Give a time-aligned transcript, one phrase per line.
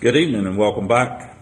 [0.00, 1.36] Good evening and welcome back.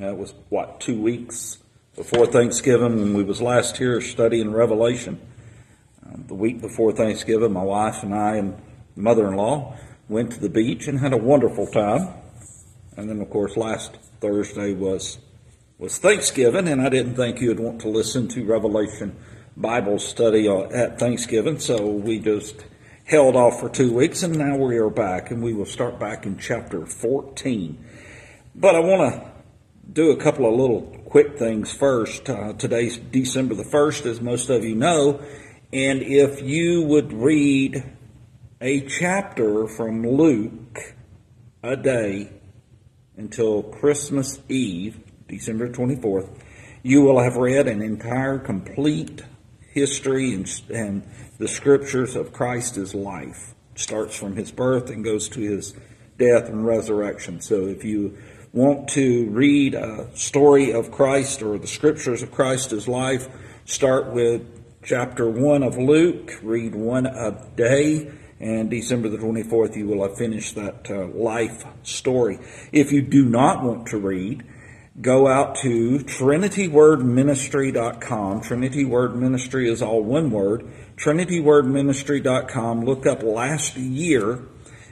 [0.00, 1.58] Uh, it was what two weeks
[1.96, 5.20] before Thanksgiving when we was last here studying Revelation.
[6.06, 8.62] Um, the week before Thanksgiving, my wife and I and
[8.94, 9.76] mother-in-law
[10.08, 12.10] went to the beach and had a wonderful time.
[12.96, 15.18] And then, of course, last Thursday was
[15.78, 19.16] was Thanksgiving, and I didn't think you'd want to listen to Revelation
[19.56, 22.64] Bible study at Thanksgiving, so we just
[23.08, 26.26] held off for two weeks, and now we are back, and we will start back
[26.26, 27.82] in chapter 14.
[28.54, 29.30] But I want to
[29.90, 32.28] do a couple of little quick things first.
[32.28, 35.22] Uh, today's December the 1st, as most of you know,
[35.72, 37.82] and if you would read
[38.60, 40.94] a chapter from Luke
[41.62, 42.30] a day
[43.16, 46.28] until Christmas Eve, December 24th,
[46.82, 49.22] you will have read an entire complete
[49.72, 51.02] history and, and
[51.38, 53.54] the scriptures of Christ's life.
[53.74, 55.74] It starts from his birth and goes to his
[56.18, 57.40] death and resurrection.
[57.40, 58.18] So if you
[58.52, 63.28] want to read a story of Christ or the scriptures of Christ's life,
[63.64, 64.42] start with
[64.82, 68.10] chapter 1 of Luke, read one a day,
[68.40, 72.38] and December the 24th you will have finished that uh, life story.
[72.72, 74.44] If you do not want to read,
[75.00, 78.40] go out to trinitywordministry.com.
[78.40, 80.64] Trinity Word Ministry is all one word.
[80.96, 82.84] trinitywordministry.com.
[82.84, 84.40] Look up last year.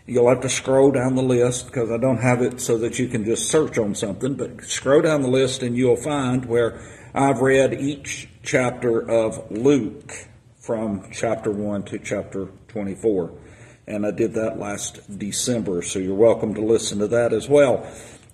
[0.07, 3.09] You'll have to scroll down the list because I don't have it so that you
[3.09, 6.81] can just search on something, but scroll down the list and you'll find where
[7.13, 10.13] I've read each chapter of Luke
[10.61, 13.33] from chapter 1 to chapter 24.
[13.89, 17.85] And I did that last December, so you're welcome to listen to that as well.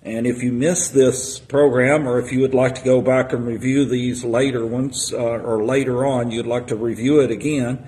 [0.05, 3.47] And if you missed this program, or if you would like to go back and
[3.47, 7.87] review these later ones, uh, or later on, you'd like to review it again,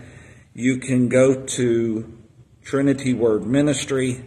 [0.54, 2.18] you can go to
[2.64, 4.24] Trinity Word Ministry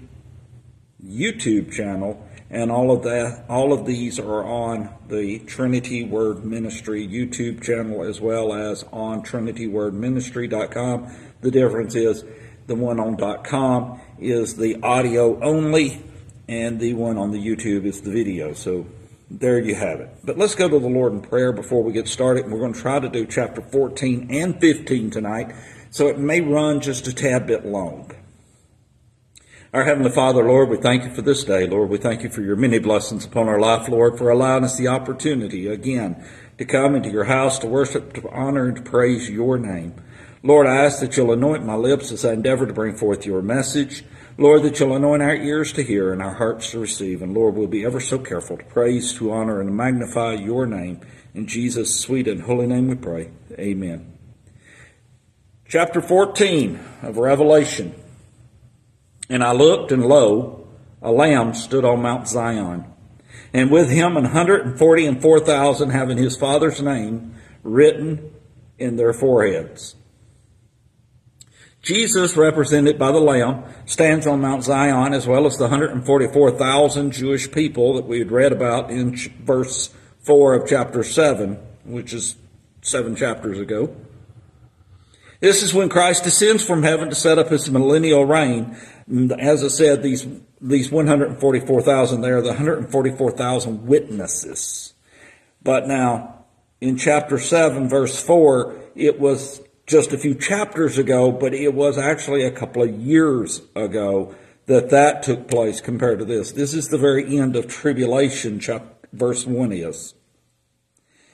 [1.02, 7.08] YouTube channel, and all of that, all of these are on the Trinity Word Ministry
[7.08, 11.16] YouTube channel as well as on TrinityWordMinistry.com.
[11.40, 12.22] The difference is
[12.66, 16.02] the one on .com is the audio only
[16.48, 18.54] and the one on the YouTube is the video.
[18.54, 18.86] So
[19.30, 20.10] there you have it.
[20.24, 22.44] But let's go to the Lord in prayer before we get started.
[22.44, 25.54] And we're going to try to do chapter 14 and 15 tonight,
[25.90, 28.10] so it may run just a tad bit long.
[29.74, 31.66] Our Heavenly Father, Lord, we thank you for this day.
[31.66, 34.78] Lord, we thank you for your many blessings upon our life, Lord, for allowing us
[34.78, 36.24] the opportunity again
[36.56, 39.94] to come into your house to worship, to honor, and to praise your name.
[40.42, 43.42] Lord, I ask that you'll anoint my lips as I endeavor to bring forth your
[43.42, 44.04] message.
[44.40, 47.22] Lord, that you'll anoint our ears to hear and our hearts to receive.
[47.22, 50.64] And Lord, we'll be ever so careful to praise, to honor, and to magnify your
[50.64, 51.00] name.
[51.34, 53.32] In Jesus' sweet and holy name we pray.
[53.58, 54.16] Amen.
[55.66, 57.94] Chapter 14 of Revelation.
[59.28, 60.68] And I looked, and lo,
[61.02, 62.84] a lamb stood on Mount Zion,
[63.52, 68.32] and with him an hundred and forty and four thousand having his father's name written
[68.78, 69.96] in their foreheads.
[71.82, 77.50] Jesus, represented by the Lamb, stands on Mount Zion as well as the 144,000 Jewish
[77.50, 82.36] people that we had read about in verse 4 of chapter 7, which is
[82.82, 83.94] seven chapters ago.
[85.40, 88.76] This is when Christ descends from heaven to set up his millennial reign.
[89.38, 90.26] As I said, these,
[90.60, 94.94] these 144,000 there are the 144,000 witnesses.
[95.62, 96.44] But now,
[96.80, 101.98] in chapter 7, verse 4, it was just a few chapters ago, but it was
[101.98, 104.34] actually a couple of years ago
[104.66, 106.52] that that took place compared to this.
[106.52, 110.14] This is the very end of tribulation, chapter, verse 1 is.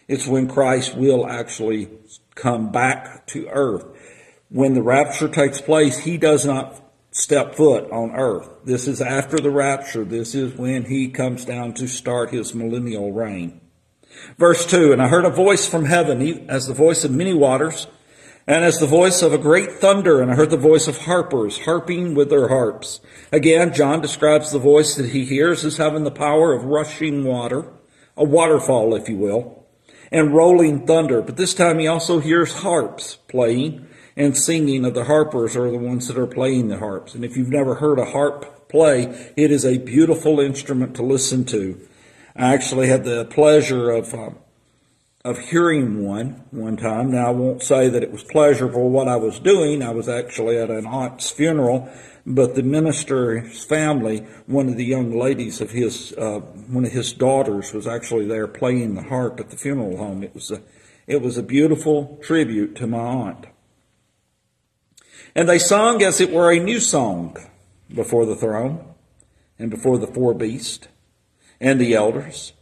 [0.06, 1.88] It's when Christ will actually
[2.36, 3.84] come back to earth.
[4.50, 8.48] When the rapture takes place, he does not step foot on earth.
[8.64, 10.04] This is after the rapture.
[10.04, 13.60] This is when he comes down to start his millennial reign.
[14.38, 17.88] Verse 2 And I heard a voice from heaven, as the voice of many waters
[18.46, 21.60] and as the voice of a great thunder, and I heard the voice of harpers
[21.60, 23.00] harping with their harps.
[23.32, 27.72] Again, John describes the voice that he hears as having the power of rushing water,
[28.16, 29.66] a waterfall, if you will,
[30.12, 31.22] and rolling thunder.
[31.22, 33.86] But this time he also hears harps playing
[34.16, 37.14] and singing of the harpers are the ones that are playing the harps.
[37.14, 41.44] And if you've never heard a harp play, it is a beautiful instrument to listen
[41.46, 41.80] to.
[42.36, 44.30] I actually had the pleasure of uh,
[45.24, 47.10] of hearing one one time.
[47.10, 49.82] Now, I won't say that it was pleasurable what I was doing.
[49.82, 51.88] I was actually at an aunt's funeral,
[52.26, 57.12] but the minister's family, one of the young ladies of his, uh, one of his
[57.12, 60.22] daughters was actually there playing the harp at the funeral home.
[60.22, 60.60] It was a,
[61.06, 63.46] it was a beautiful tribute to my aunt.
[65.34, 67.36] And they sung as it were a new song
[67.92, 68.94] before the throne.
[69.58, 70.88] and before the four beasts
[71.60, 72.52] and the elders.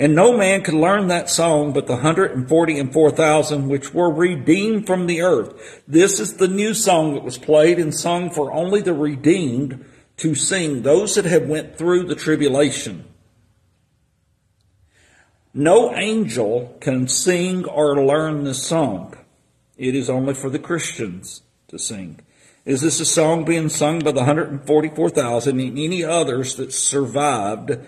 [0.00, 3.68] And no man could learn that song but the hundred and forty and four thousand
[3.68, 5.82] which were redeemed from the earth.
[5.86, 9.84] This is the new song that was played and sung for only the redeemed
[10.16, 13.04] to sing, those that have went through the tribulation.
[15.52, 19.18] No angel can sing or learn this song.
[19.76, 22.20] It is only for the Christians to sing.
[22.64, 27.78] Is this a song being sung by the 144,000 and any others that survived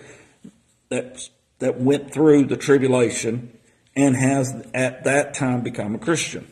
[0.89, 1.29] that,
[1.63, 3.57] that went through the tribulation
[3.95, 6.45] and has at that time become a Christian?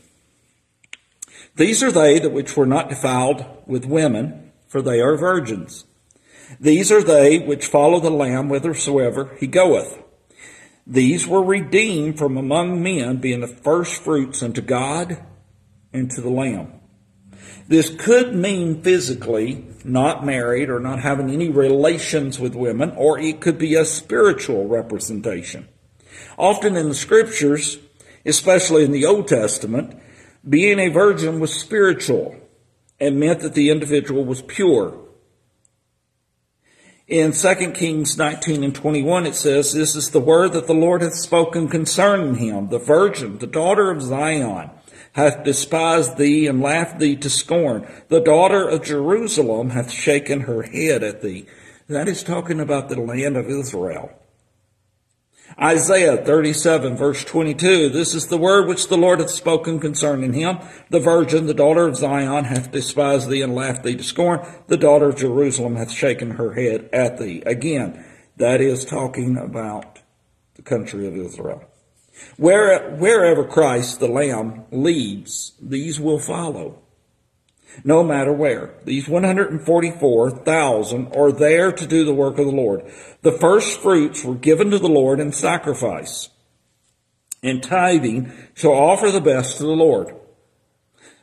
[1.57, 5.83] These are they that which were not defiled with women, for they are virgins.
[6.61, 10.01] These are they which follow the Lamb whithersoever he goeth.
[10.87, 15.17] These were redeemed from among men, being the first fruits unto God
[15.91, 16.80] and to the Lamb.
[17.71, 23.39] This could mean physically not married or not having any relations with women, or it
[23.39, 25.69] could be a spiritual representation.
[26.37, 27.79] Often in the scriptures,
[28.25, 29.97] especially in the Old Testament,
[30.47, 32.35] being a virgin was spiritual
[32.99, 34.99] and meant that the individual was pure.
[37.07, 41.01] In 2 Kings 19 and 21, it says, This is the word that the Lord
[41.01, 44.71] hath spoken concerning him, the virgin, the daughter of Zion
[45.13, 47.87] hath despised thee and laughed thee to scorn.
[48.07, 51.45] The daughter of Jerusalem hath shaken her head at thee.
[51.87, 54.11] That is talking about the land of Israel.
[55.61, 60.59] Isaiah 37 verse 22, this is the word which the Lord hath spoken concerning him.
[60.89, 64.45] The virgin, the daughter of Zion, hath despised thee and laughed thee to scorn.
[64.67, 67.43] The daughter of Jerusalem hath shaken her head at thee.
[67.45, 68.05] Again,
[68.37, 69.99] that is talking about
[70.55, 71.70] the country of Israel.
[72.37, 76.79] Where, wherever Christ the Lamb leads, these will follow.
[77.83, 78.75] No matter where.
[78.83, 82.83] These 144,000 are there to do the work of the Lord.
[83.21, 86.29] The first fruits were given to the Lord in sacrifice.
[87.41, 90.15] And tithing shall offer the best to the Lord.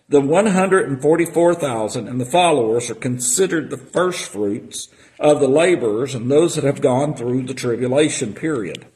[0.08, 4.88] The 144,000 and the followers are considered the first fruits
[5.20, 8.86] of the laborers and those that have gone through the tribulation period.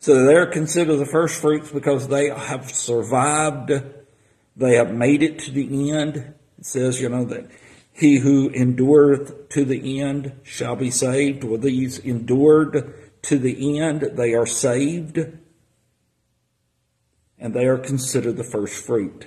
[0.00, 3.70] So they're considered the first fruits because they have survived.
[4.56, 6.16] They have made it to the end.
[6.58, 7.50] It says, you know, that
[7.92, 11.44] he who endureth to the end shall be saved.
[11.44, 15.18] Well, these endured to the end, they are saved.
[17.38, 19.26] And they are considered the first fruit.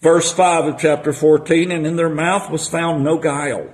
[0.00, 3.72] Verse 5 of chapter 14, and in their mouth was found no guile,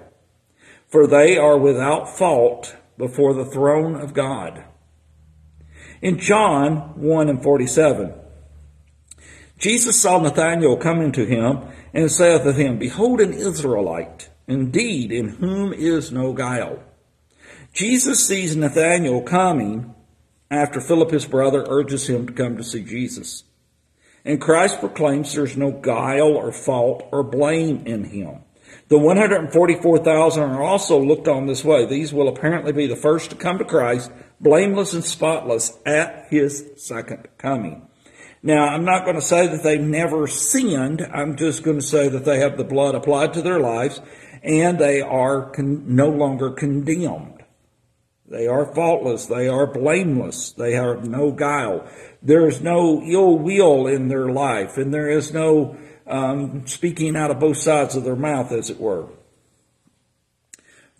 [0.86, 4.64] for they are without fault before the throne of God.
[6.00, 8.14] In John 1 and 47,
[9.58, 11.62] Jesus saw Nathanael coming to him
[11.92, 16.80] and saith of him, Behold an Israelite, indeed, in whom is no guile.
[17.72, 19.94] Jesus sees Nathanael coming
[20.50, 23.44] after Philip, his brother, urges him to come to see Jesus.
[24.24, 28.40] And Christ proclaims there's no guile or fault or blame in him.
[28.88, 31.84] The 144,000 are also looked on this way.
[31.86, 34.10] These will apparently be the first to come to Christ,
[34.40, 37.86] blameless and spotless at his second coming.
[38.42, 41.02] Now, I'm not going to say that they've never sinned.
[41.12, 44.00] I'm just going to say that they have the blood applied to their lives
[44.42, 47.42] and they are con- no longer condemned.
[48.30, 49.26] They are faultless.
[49.26, 50.52] They are blameless.
[50.52, 51.88] They have no guile.
[52.22, 55.76] There is no ill will in their life and there is no
[56.08, 59.08] um, speaking out of both sides of their mouth, as it were.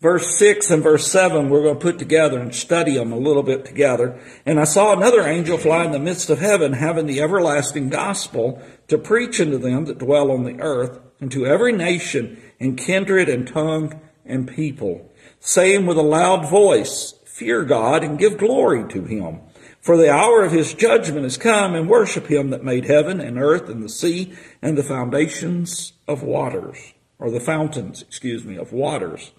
[0.00, 3.42] Verse 6 and verse 7 we're going to put together and study them a little
[3.42, 4.20] bit together.
[4.46, 8.62] And I saw another angel fly in the midst of heaven, having the everlasting gospel
[8.86, 13.28] to preach unto them that dwell on the earth, and to every nation and kindred
[13.28, 15.10] and tongue and people,
[15.40, 19.40] saying with a loud voice, Fear God and give glory to him.
[19.88, 23.38] For the hour of his judgment is come, and worship him that made heaven and
[23.38, 28.70] earth and the sea and the foundations of waters, or the fountains, excuse me, of
[28.70, 29.32] waters.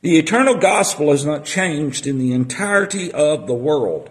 [0.00, 4.08] The eternal gospel has not changed in the entirety of the world.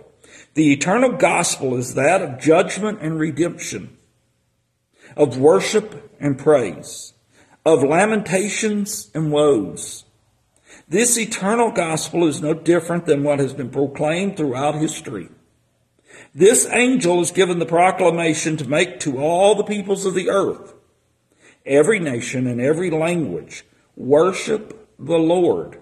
[0.53, 3.98] The eternal gospel is that of judgment and redemption,
[5.18, 7.13] of worship and praise,
[7.65, 10.06] of lamentations and woes.
[10.88, 15.30] This eternal gospel is no different than what has been proclaimed throughout history.
[16.34, 20.74] This angel is given the proclamation to make to all the peoples of the earth,
[21.65, 23.65] every nation and every language,
[23.96, 25.80] worship the Lord.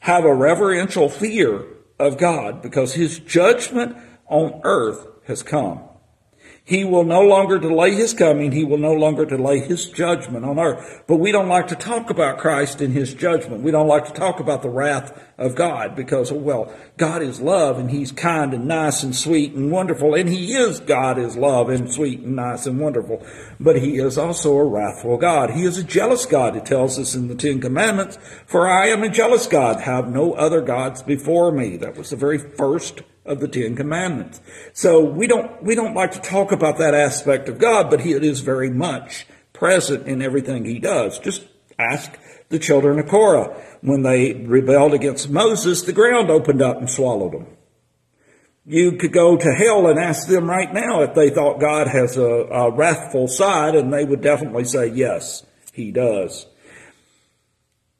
[0.00, 1.64] Have a reverential fear
[1.98, 5.80] of God because his judgment on earth has come.
[6.64, 8.52] He will no longer delay his coming.
[8.52, 11.02] He will no longer delay his judgment on earth.
[11.08, 13.64] But we don't like to talk about Christ and his judgment.
[13.64, 17.40] We don't like to talk about the wrath of God because, oh, well, God is
[17.40, 20.14] love and he's kind and nice and sweet and wonderful.
[20.14, 23.26] And he is God is love and sweet and nice and wonderful.
[23.58, 25.50] But he is also a wrathful God.
[25.50, 26.54] He is a jealous God.
[26.54, 29.80] It tells us in the Ten Commandments, for I am a jealous God.
[29.80, 31.76] Have no other gods before me.
[31.76, 34.40] That was the very first of the Ten Commandments.
[34.72, 38.12] So we don't, we don't like to talk about that aspect of God, but he,
[38.12, 41.18] it is very much present in everything he does.
[41.18, 41.46] Just
[41.78, 43.60] ask the children of Korah.
[43.80, 47.46] When they rebelled against Moses, the ground opened up and swallowed them.
[48.64, 52.16] You could go to hell and ask them right now if they thought God has
[52.16, 56.46] a, a wrathful side, and they would definitely say, yes, he does.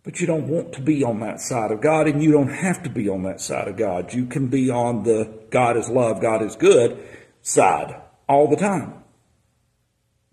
[0.04, 2.82] But you don't want to be on that side of God, and you don't have
[2.82, 4.12] to be on that side of God.
[4.12, 6.99] You can be on the God is love, God is good
[7.42, 8.94] side all the time.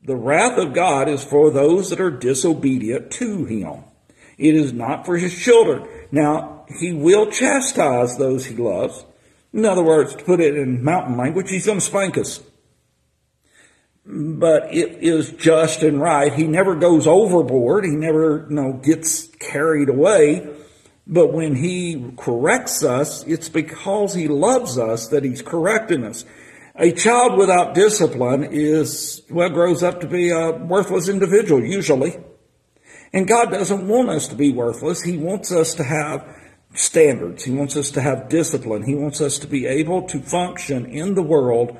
[0.03, 3.83] The wrath of God is for those that are disobedient to Him.
[4.37, 5.87] It is not for His children.
[6.11, 9.05] Now, He will chastise those He loves.
[9.53, 12.41] In other words, to put it in mountain language, He's going to spank us
[14.11, 16.33] but it is just and right.
[16.33, 17.85] He never goes overboard.
[17.85, 20.49] He never, you know, gets carried away.
[21.05, 26.25] But when he corrects us, it's because he loves us that he's correcting us.
[26.75, 32.17] A child without discipline is, well, grows up to be a worthless individual, usually.
[33.13, 35.03] And God doesn't want us to be worthless.
[35.03, 36.25] He wants us to have
[36.73, 37.43] standards.
[37.43, 38.83] He wants us to have discipline.
[38.83, 41.77] He wants us to be able to function in the world,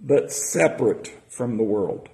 [0.00, 2.08] but separate from the world.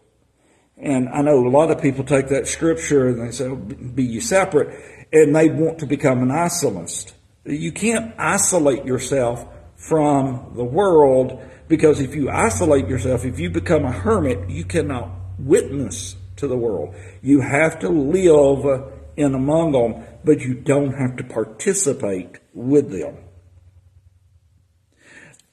[0.77, 4.05] And I know a lot of people take that scripture and they say, oh, be
[4.05, 7.13] you separate, and they want to become an isolist.
[7.45, 13.85] You can't isolate yourself from the world because if you isolate yourself, if you become
[13.85, 16.95] a hermit, you cannot witness to the world.
[17.21, 23.19] You have to live in among them, but you don't have to participate with them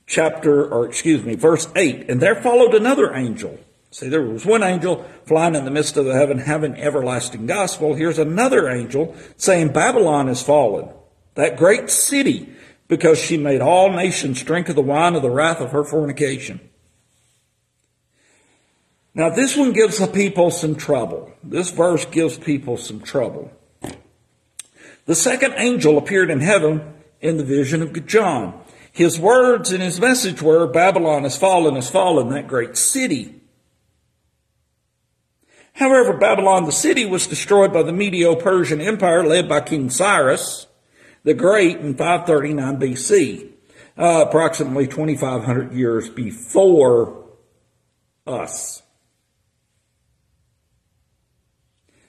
[0.09, 2.09] chapter, or excuse me, verse 8.
[2.09, 3.57] And there followed another angel.
[3.91, 7.95] See, there was one angel flying in the midst of the heaven, having everlasting gospel.
[7.95, 10.89] Here's another angel saying, Babylon is fallen,
[11.35, 12.49] that great city,
[12.87, 16.59] because she made all nations drink of the wine of the wrath of her fornication.
[19.13, 21.33] Now, this one gives the people some trouble.
[21.43, 23.51] This verse gives people some trouble.
[25.05, 28.61] The second angel appeared in heaven in the vision of John.
[28.91, 33.35] His words and his message were Babylon has fallen, has fallen, that great city.
[35.73, 40.67] However, Babylon, the city, was destroyed by the Medo Persian Empire led by King Cyrus
[41.23, 43.49] the Great in 539 BC,
[43.97, 47.25] uh, approximately 2,500 years before
[48.25, 48.81] us.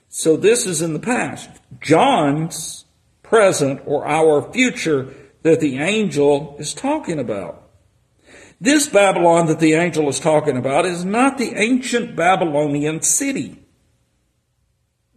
[0.07, 1.49] So this is in the past.
[1.79, 2.85] John's
[3.23, 7.69] present or our future that the angel is talking about.
[8.59, 13.57] This Babylon that the angel is talking about is not the ancient Babylonian city.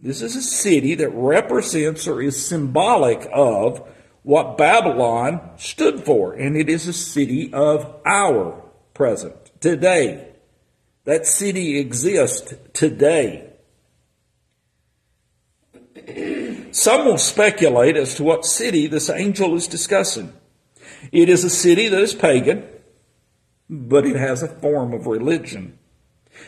[0.01, 3.87] This is a city that represents or is symbolic of
[4.23, 8.63] what Babylon stood for, and it is a city of our
[8.95, 10.29] present, today.
[11.03, 13.54] That city exists today.
[16.75, 20.33] Some will speculate as to what city this angel is discussing.
[21.09, 22.67] It is a city that is pagan,
[23.69, 25.79] but it has a form of religion.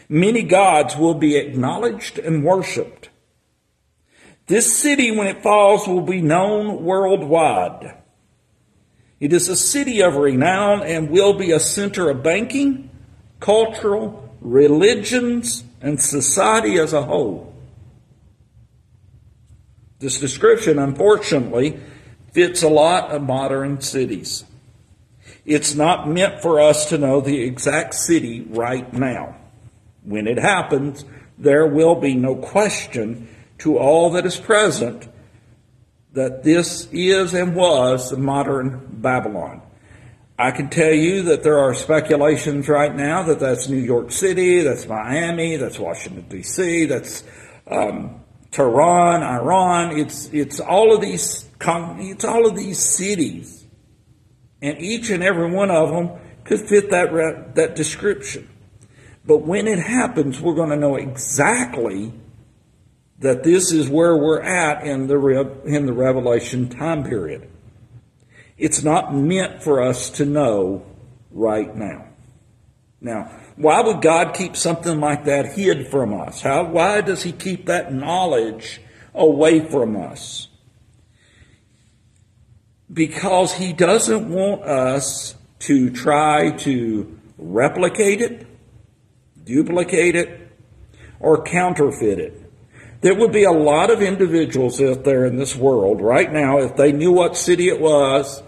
[0.09, 3.09] Many gods will be acknowledged and worshiped.
[4.47, 7.95] This city, when it falls, will be known worldwide.
[9.21, 12.89] It is a city of renown and will be a center of banking,
[13.39, 17.46] cultural, religions, and society as a whole.
[19.99, 21.79] This description, unfortunately,
[22.31, 24.43] fits a lot of modern cities.
[25.45, 29.37] It's not meant for us to know the exact city right now.
[30.03, 31.03] When it happens,
[31.37, 33.27] there will be no question
[33.59, 35.07] to all that is present
[36.13, 39.61] that this is and was the modern Babylon.
[40.37, 44.61] I can tell you that there are speculations right now that that's New York City,
[44.61, 47.23] that's Miami, that's Washington D.C., that's
[47.65, 48.21] um,
[48.57, 49.99] Tehran, Iran.
[49.99, 53.67] It's it's all of these it's all of these cities,
[54.63, 58.49] and each and every one of them could fit that that description.
[59.27, 62.11] But when it happens, we're going to know exactly
[63.19, 65.19] that this is where we're at in the
[65.65, 67.47] in the Revelation time period.
[68.57, 70.83] It's not meant for us to know
[71.29, 72.07] right now.
[73.01, 76.41] Now, why would God keep something like that hid from us?
[76.41, 78.81] How, why does He keep that knowledge
[79.15, 80.47] away from us?
[82.91, 88.45] Because He doesn't want us to try to replicate it,
[89.43, 90.51] duplicate it,
[91.19, 92.51] or counterfeit it.
[93.01, 96.75] There would be a lot of individuals out there in this world right now, if
[96.75, 98.41] they knew what city it was,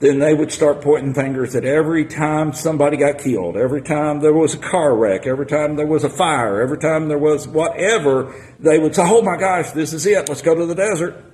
[0.00, 4.32] then they would start pointing fingers at every time somebody got killed, every time there
[4.32, 8.32] was a car wreck, every time there was a fire, every time there was whatever,
[8.60, 11.24] they would say, oh my gosh, this is it, let's go to the desert.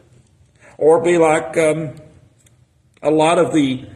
[0.78, 1.94] Or be like um,
[3.02, 3.86] a lot of the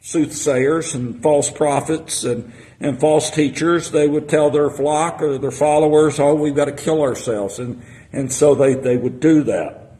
[0.00, 5.50] soothsayers and false prophets and, and false teachers, they would tell their flock or their
[5.50, 7.58] followers, oh, we've got to kill ourselves.
[7.58, 9.96] And, and so they, they would do that.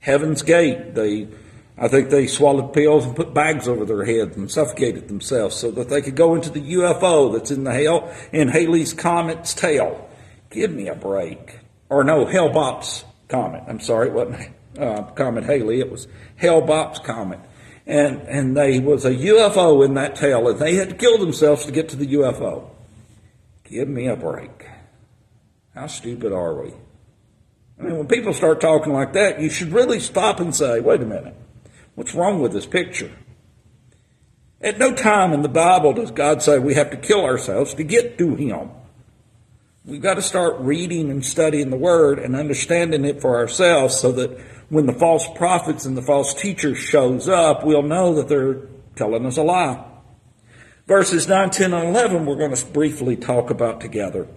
[0.00, 1.28] Heaven's Gate, they
[1.80, 5.70] I think they swallowed pills and put bags over their heads and suffocated themselves so
[5.72, 10.08] that they could go into the UFO that's in the Hale in Halley's Comet's tail.
[10.50, 11.60] Give me a break.
[11.88, 13.62] Or no, Hale-Bopp's comet.
[13.68, 15.78] I'm sorry, it wasn't uh, Comet Halley.
[15.80, 17.38] It was Hale-Bopp's comet.
[17.86, 21.64] And, and they was a UFO in that tail and they had to kill themselves
[21.66, 22.68] to get to the UFO.
[23.64, 24.66] Give me a break.
[25.74, 26.72] How stupid are we?
[27.78, 31.00] I mean, when people start talking like that, you should really stop and say, wait
[31.00, 31.36] a minute.
[31.98, 33.10] What's wrong with this picture?
[34.60, 37.82] At no time in the Bible does God say we have to kill ourselves to
[37.82, 38.70] get to Him.
[39.84, 44.12] We've got to start reading and studying the Word and understanding it for ourselves so
[44.12, 44.38] that
[44.68, 49.26] when the false prophets and the false teachers shows up, we'll know that they're telling
[49.26, 49.84] us a lie.
[50.86, 54.28] Verses 9, 10, and 11 we're going to briefly talk about together.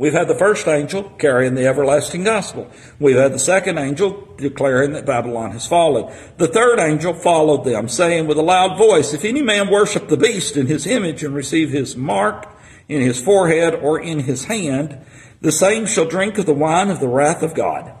[0.00, 2.70] We've had the first angel carrying the everlasting gospel.
[2.98, 6.10] We've had the second angel declaring that Babylon has fallen.
[6.38, 10.16] The third angel followed them, saying with a loud voice, If any man worship the
[10.16, 12.48] beast in his image and receive his mark
[12.88, 14.96] in his forehead or in his hand,
[15.42, 17.92] the same shall drink of the wine of the wrath of God,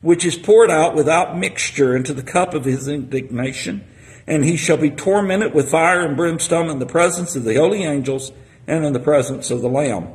[0.00, 3.84] which is poured out without mixture into the cup of his indignation,
[4.26, 7.84] and he shall be tormented with fire and brimstone in the presence of the holy
[7.84, 8.32] angels
[8.66, 10.08] and in the presence of the Lamb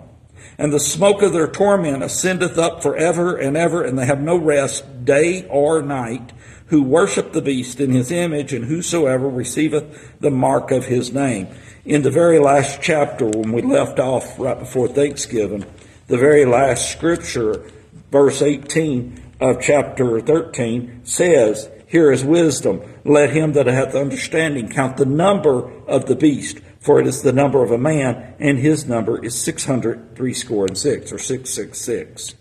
[0.58, 4.22] and the smoke of their torment ascendeth up for ever and ever, and they have
[4.22, 6.32] no rest day or night,
[6.68, 11.48] who worship the beast in his image, and whosoever receiveth the mark of his name.
[11.86, 15.66] In the very last chapter, when we left off right before Thanksgiving,
[16.08, 17.70] the very last scripture,
[18.12, 22.82] verse 18 of chapter 13, says, Here is wisdom.
[23.04, 27.32] Let him that hath understanding count the number of the beast for it is the
[27.32, 32.36] number of a man, and his number is six hundred score and six, or 666.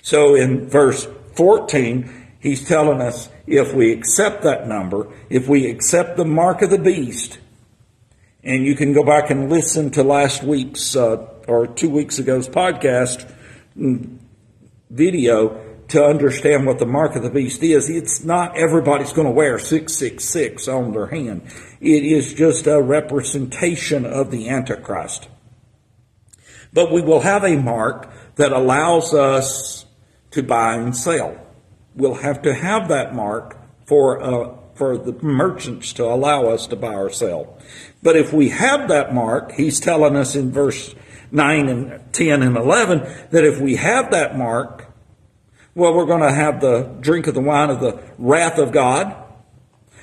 [0.00, 6.16] So in verse 14, he's telling us if we accept that number, if we accept
[6.16, 7.38] the mark of the beast,
[8.44, 12.48] and you can go back and listen to last week's uh, or two weeks ago's
[12.48, 13.28] podcast
[13.76, 14.18] mm,
[14.88, 15.48] video
[15.94, 17.88] to understand what the mark of the beast is.
[17.88, 21.42] It's not everybody's going to wear 666 on their hand.
[21.80, 25.28] It is just a representation of the Antichrist.
[26.72, 29.86] But we will have a mark that allows us
[30.32, 31.40] to buy and sell.
[31.94, 36.74] We'll have to have that mark for uh, for the merchants to allow us to
[36.74, 37.56] buy or sell.
[38.02, 40.96] But if we have that mark, he's telling us in verse
[41.30, 44.83] 9 and 10 and 11 that if we have that mark,
[45.74, 49.16] well, we're going to have the drink of the wine of the wrath of God.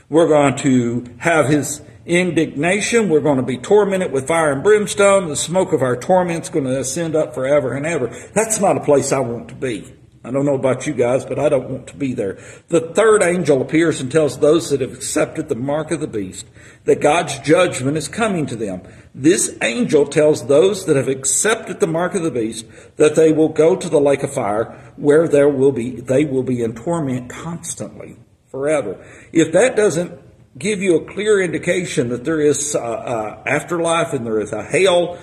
[0.09, 3.09] We're going to have his indignation.
[3.09, 5.29] We're going to be tormented with fire and brimstone.
[5.29, 8.07] The smoke of our torment's going to ascend up forever and ever.
[8.33, 9.93] That's not a place I want to be.
[10.23, 12.37] I don't know about you guys, but I don't want to be there.
[12.67, 16.45] The third angel appears and tells those that have accepted the mark of the beast
[16.85, 18.81] that God's judgment is coming to them.
[19.15, 22.65] This angel tells those that have accepted the mark of the beast
[22.97, 26.43] that they will go to the lake of fire where there will be, they will
[26.43, 28.17] be in torment constantly
[28.49, 29.03] forever.
[29.31, 30.19] If that doesn't
[30.57, 34.63] give you a clear indication that there is a, a afterlife and there is a
[34.63, 35.17] hell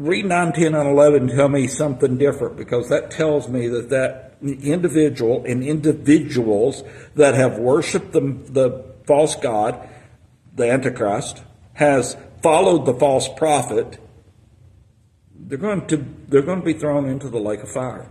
[0.00, 4.38] read 9, 10, and 11 tell me something different because that tells me that that
[4.42, 6.82] individual and individuals
[7.14, 9.88] that have worshiped the, the false God,
[10.54, 11.42] the Antichrist,
[11.74, 13.98] has followed the false prophet,
[15.34, 18.10] they're going to, they're going to be thrown into the lake of fire.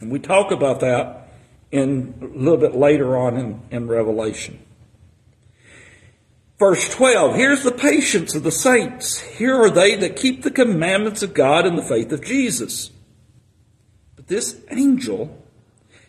[0.00, 1.28] And we talk about that
[1.70, 4.58] in a little bit later on in, in Revelation.
[6.64, 9.20] Verse 12, here's the patience of the saints.
[9.20, 12.90] Here are they that keep the commandments of God and the faith of Jesus.
[14.16, 15.44] But this angel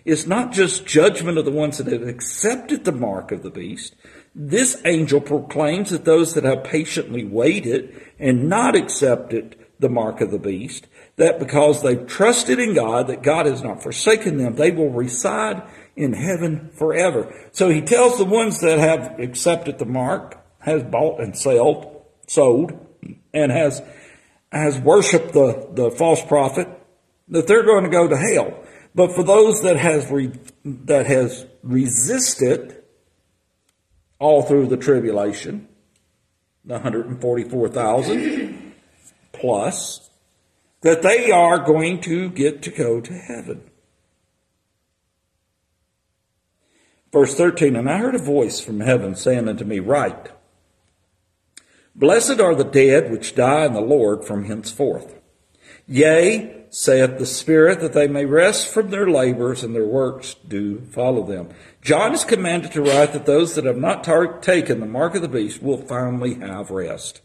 [0.06, 3.96] is not just judgment of the ones that have accepted the mark of the beast.
[4.34, 10.32] This angel proclaims that those that have patiently waited and not accepted the mark of
[10.32, 10.88] the beast,
[11.18, 15.64] that because they've trusted in God, that God has not forsaken them, they will reside
[15.98, 17.30] in heaven forever.
[17.52, 22.74] So he tells the ones that have accepted the mark, has bought and sold, sold,
[23.34, 23.82] and has
[24.52, 26.68] has worshipped the, the false prophet,
[27.28, 28.58] that they're going to go to hell.
[28.94, 30.32] But for those that has re,
[30.64, 32.82] that has resisted
[34.18, 35.68] all through the tribulation,
[36.64, 38.74] the 144,000
[39.34, 40.10] plus,
[40.82, 43.70] that they are going to get to go to heaven.
[47.12, 50.30] Verse 13, and I heard a voice from heaven saying unto me, Write,
[51.96, 55.16] Blessed are the dead which die in the Lord from henceforth.
[55.88, 60.82] Yea, saith the Spirit, that they may rest from their labors and their works do
[60.92, 61.50] follow them.
[61.82, 65.22] John is commanded to write that those that have not tar- taken the mark of
[65.22, 67.22] the beast will finally have rest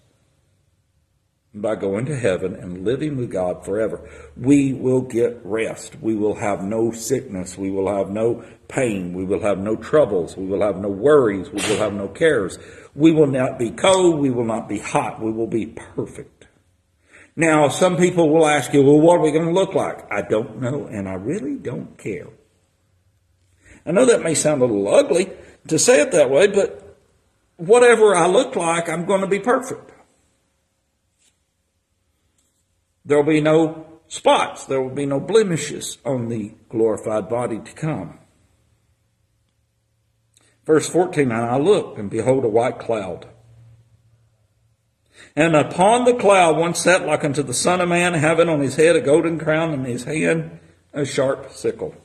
[1.53, 4.09] by going to heaven and living with God forever.
[4.37, 6.01] We will get rest.
[6.01, 7.59] We will have no sickness.
[7.59, 9.15] We will have no pain.
[9.15, 10.37] We will have no troubles.
[10.37, 11.51] We will have no worries.
[11.51, 12.59] We will have no cares.
[13.01, 14.21] We will not be cold.
[14.21, 15.23] We will not be hot.
[15.23, 16.47] We will be perfect.
[17.35, 20.07] Now, some people will ask you, well, what are we going to look like?
[20.13, 22.29] I don't know, and I really don't care.
[23.87, 25.33] I know that may sound a little ugly
[25.69, 26.99] to say it that way, but
[27.57, 29.91] whatever I look like, I'm going to be perfect.
[33.07, 34.67] There will be no spots.
[34.67, 38.20] There will be no blemishes on the glorified body to come.
[40.71, 43.27] Verse 14, and I looked, and behold, a white cloud.
[45.35, 48.77] And upon the cloud one sat like unto the Son of Man, having on his
[48.77, 50.61] head a golden crown, and in his hand
[50.93, 51.97] a sharp sickle.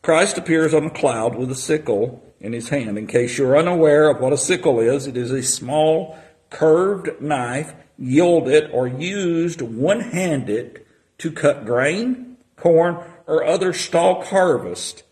[0.00, 2.96] Christ appears on a cloud with a sickle in his hand.
[2.96, 7.74] In case you're unaware of what a sickle is, it is a small curved knife
[7.98, 10.86] yielded or used one handed
[11.18, 15.02] to cut grain, corn, or other stalk harvest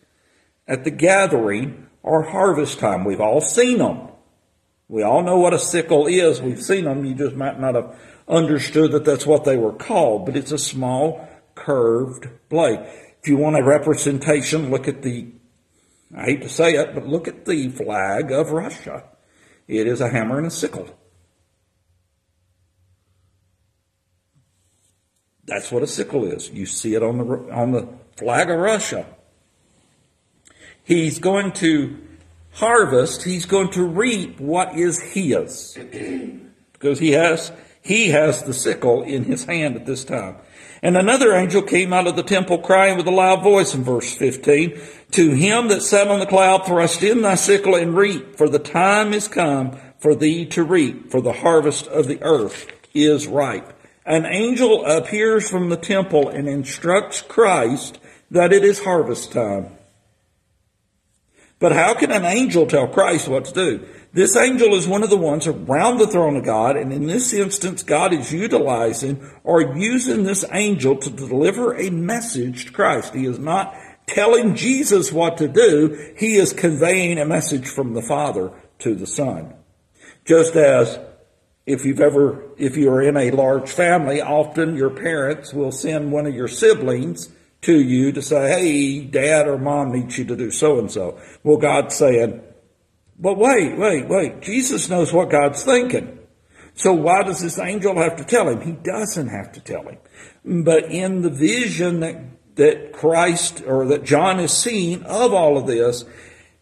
[0.67, 3.03] at the gathering or harvest time.
[3.03, 4.09] We've all seen them.
[4.87, 6.39] We all know what a sickle is.
[6.39, 7.03] We've seen them.
[7.03, 10.57] You just might not have understood that that's what they were called, but it's a
[10.59, 12.79] small curved blade.
[13.21, 15.31] If you want a representation, look at the,
[16.15, 19.03] I hate to say it, but look at the flag of Russia.
[19.67, 20.95] It is a hammer and a sickle.
[25.45, 26.51] That's what a sickle is.
[26.51, 29.07] You see it on the, on the flag of Russia.
[30.85, 31.97] He's going to
[32.53, 35.77] harvest, he's going to reap what is his.
[36.73, 40.37] because he has, he has the sickle in his hand at this time.
[40.81, 44.13] And another angel came out of the temple crying with a loud voice in verse
[44.13, 44.79] 15,
[45.11, 48.59] To him that sat on the cloud, thrust in thy sickle and reap, for the
[48.59, 53.75] time is come for thee to reap, for the harvest of the earth is ripe
[54.05, 59.74] an angel appears from the temple and instructs Christ that it is harvest time.
[61.59, 63.87] But how can an angel tell Christ what to do?
[64.11, 67.33] This angel is one of the ones around the throne of God, and in this
[67.33, 73.13] instance, God is utilizing or using this angel to deliver a message to Christ.
[73.13, 73.73] He is not
[74.07, 79.07] telling Jesus what to do, he is conveying a message from the Father to the
[79.07, 79.53] Son.
[80.25, 80.99] Just as
[81.65, 86.27] if you've ever, if you're in a large family, often your parents will send one
[86.27, 87.29] of your siblings
[87.65, 91.19] to you to say, hey, dad or mom needs you to do so and so.
[91.43, 92.41] Well, God's saying,
[93.17, 94.41] but wait, wait, wait.
[94.41, 96.19] Jesus knows what God's thinking.
[96.75, 98.61] So why does this angel have to tell him?
[98.61, 99.97] He doesn't have to tell him.
[100.63, 102.21] But in the vision that,
[102.55, 106.03] that Christ or that John is seeing of all of this,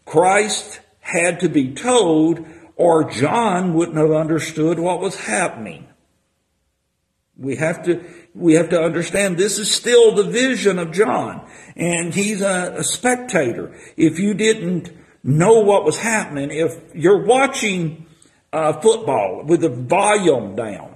[0.04, 5.88] Christ had to be told or John wouldn't have understood what was happening.
[7.44, 8.02] We have to,
[8.34, 12.84] we have to understand this is still the vision of John, and he's a, a
[12.84, 13.74] spectator.
[13.96, 14.90] If you didn't
[15.22, 18.06] know what was happening, if you're watching
[18.52, 20.93] uh, football with the volume down,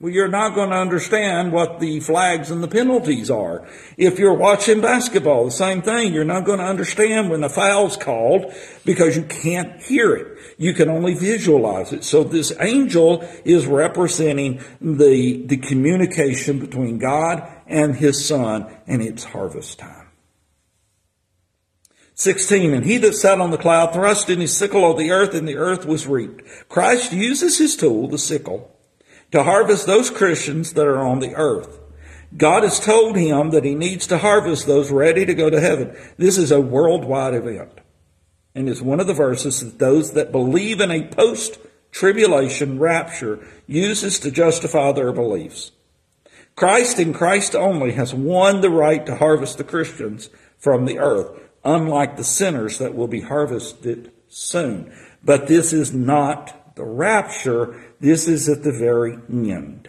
[0.00, 3.68] well, you're not going to understand what the flags and the penalties are.
[3.98, 6.14] If you're watching basketball, the same thing.
[6.14, 8.50] You're not going to understand when the foul's called
[8.86, 10.38] because you can't hear it.
[10.56, 12.02] You can only visualize it.
[12.04, 19.24] So this angel is representing the, the communication between God and his son, and it's
[19.24, 20.08] harvest time.
[22.14, 25.34] 16, and he that sat on the cloud thrust in his sickle on the earth,
[25.34, 26.42] and the earth was reaped.
[26.70, 28.74] Christ uses his tool, the sickle,
[29.32, 31.78] to harvest those Christians that are on the earth.
[32.36, 35.96] God has told him that he needs to harvest those ready to go to heaven.
[36.16, 37.80] This is a worldwide event.
[38.54, 41.58] and is one of the verses that those that believe in a post
[41.92, 45.72] tribulation rapture uses to justify their beliefs.
[46.56, 51.40] Christ and Christ only has won the right to harvest the Christians from the earth,
[51.64, 54.92] unlike the sinners that will be harvested soon.
[55.22, 59.86] But this is not the rapture, this is at the very end.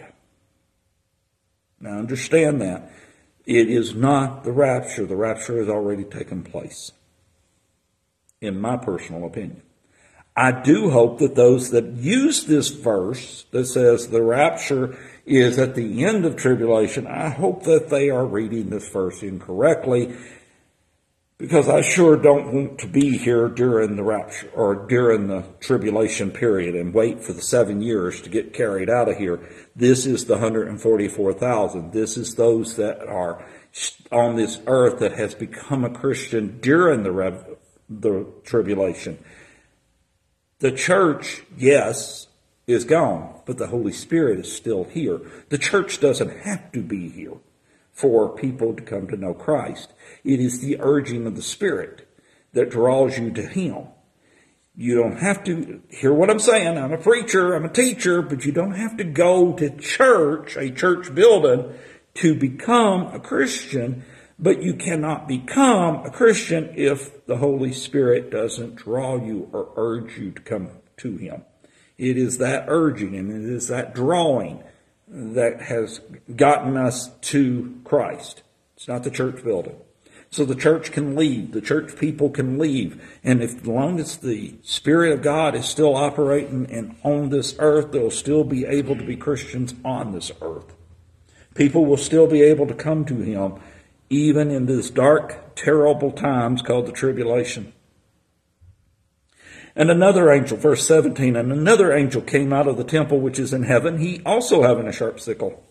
[1.80, 2.92] Now understand that.
[3.46, 5.06] It is not the rapture.
[5.06, 6.92] The rapture has already taken place,
[8.42, 9.62] in my personal opinion.
[10.36, 15.74] I do hope that those that use this verse that says the rapture is at
[15.74, 20.14] the end of tribulation, I hope that they are reading this verse incorrectly
[21.42, 26.30] because I sure don't want to be here during the rapture or during the tribulation
[26.30, 29.40] period and wait for the seven years to get carried out of here.
[29.74, 31.92] This is the 144,000.
[31.92, 33.44] This is those that are
[34.12, 37.56] on this earth that has become a Christian during the, rev-
[37.90, 39.18] the tribulation.
[40.60, 42.28] The church, yes,
[42.68, 45.20] is gone, but the Holy Spirit is still here.
[45.48, 47.38] The church doesn't have to be here
[47.92, 49.92] for people to come to know Christ.
[50.24, 52.08] It is the urging of the Spirit
[52.52, 53.88] that draws you to Him.
[54.74, 56.78] You don't have to hear what I'm saying.
[56.78, 60.70] I'm a preacher, I'm a teacher, but you don't have to go to church, a
[60.70, 61.74] church building,
[62.14, 64.04] to become a Christian.
[64.38, 70.18] But you cannot become a Christian if the Holy Spirit doesn't draw you or urge
[70.18, 71.44] you to come to Him.
[71.98, 74.64] It is that urging and it is that drawing
[75.12, 76.00] that has
[76.34, 78.42] gotten us to Christ.
[78.76, 79.76] It's not the church building.
[80.30, 81.52] So the church can leave.
[81.52, 83.00] The church people can leave.
[83.22, 87.54] And if, as long as the Spirit of God is still operating and on this
[87.58, 90.72] earth, they'll still be able to be Christians on this earth.
[91.54, 93.60] People will still be able to come to Him
[94.08, 97.72] even in this dark, terrible times called the tribulation.
[99.74, 103.52] And another angel, verse 17, and another angel came out of the temple which is
[103.52, 105.62] in heaven, he also having a sharp sickle.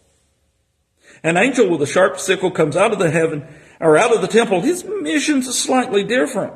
[1.24, 3.48] An angel with a sharp sickle comes out of the heaven,
[3.80, 4.62] or out of the temple.
[4.62, 6.54] His mission's slightly different.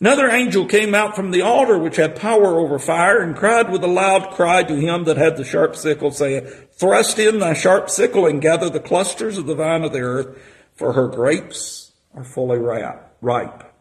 [0.00, 3.84] Another angel came out from the altar which had power over fire and cried with
[3.84, 7.88] a loud cry to him that had the sharp sickle, saying, Thrust in thy sharp
[7.88, 10.38] sickle and gather the clusters of the vine of the earth,
[10.74, 13.73] for her grapes are fully ripe.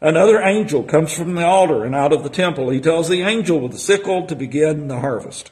[0.00, 2.70] Another angel comes from the altar and out of the temple.
[2.70, 5.50] He tells the angel with the sickle to begin the harvest.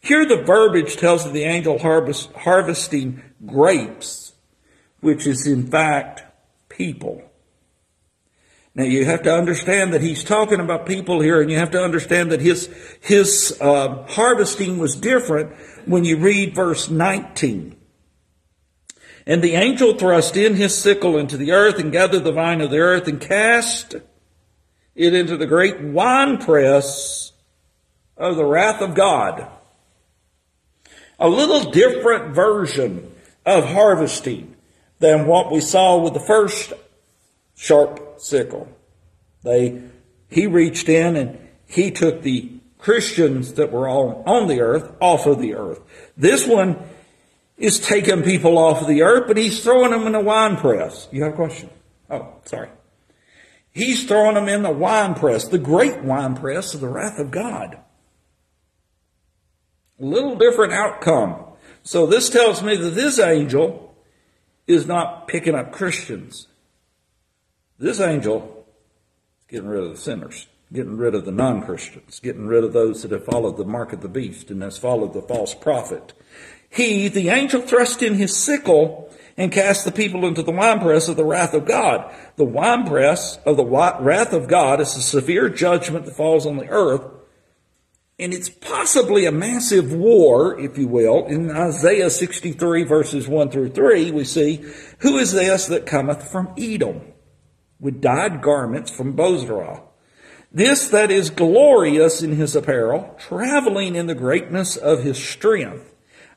[0.00, 4.32] Here the verbiage tells of the angel harvest, harvesting grapes,
[5.00, 6.22] which is in fact
[6.68, 7.22] people.
[8.74, 11.82] Now you have to understand that he's talking about people here, and you have to
[11.82, 12.68] understand that his
[13.00, 17.74] his uh, harvesting was different when you read verse 19.
[19.26, 22.70] And the angel thrust in his sickle into the earth and gathered the vine of
[22.70, 23.96] the earth and cast
[24.94, 27.32] it into the great winepress
[28.16, 29.48] of the wrath of God.
[31.18, 33.12] A little different version
[33.44, 34.54] of harvesting
[35.00, 36.72] than what we saw with the first
[37.56, 38.68] sharp sickle.
[39.42, 39.82] They,
[40.30, 45.26] he reached in and he took the Christians that were all on the earth off
[45.26, 45.80] of the earth.
[46.16, 46.78] This one
[47.56, 51.08] is taking people off of the earth, but he's throwing them in the wine press.
[51.10, 51.70] You have a question?
[52.10, 52.68] Oh, sorry.
[53.72, 57.30] He's throwing them in the wine press, the great wine press of the wrath of
[57.30, 57.78] God.
[60.00, 61.44] A little different outcome.
[61.82, 63.94] So this tells me that this angel
[64.66, 66.48] is not picking up Christians.
[67.78, 68.66] This angel
[69.40, 73.02] is getting rid of the sinners, getting rid of the non-Christians, getting rid of those
[73.02, 76.12] that have followed the mark of the beast and has followed the false prophet
[76.70, 81.16] he, the angel, thrust in his sickle and cast the people into the winepress of
[81.16, 82.12] the wrath of God.
[82.36, 86.68] The winepress of the wrath of God is a severe judgment that falls on the
[86.68, 87.02] earth.
[88.18, 91.26] And it's possibly a massive war, if you will.
[91.26, 94.64] In Isaiah 63 verses 1 through 3, we see,
[95.00, 97.12] Who is this that cometh from Edom
[97.78, 99.82] with dyed garments from Bozrah?
[100.50, 105.92] This that is glorious in his apparel, traveling in the greatness of his strength.